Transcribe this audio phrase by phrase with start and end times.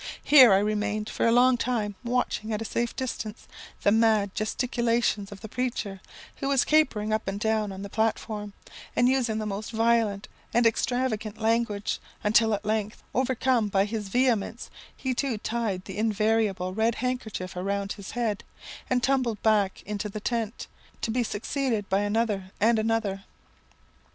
[0.23, 3.47] Here I remained for a long time, watching, at a safe distance,
[3.83, 6.01] the mad gesticulations of the preacher,
[6.37, 8.53] who was capering up and down on the platform,
[8.95, 14.71] and using the most violent and extravagant language, until at length, overcome by his vehemence,
[14.97, 18.43] he too tied the invariable red handkerchief round his head,
[18.89, 20.65] and tumbled back into the tent,
[21.01, 23.23] to be succeeded by another and another.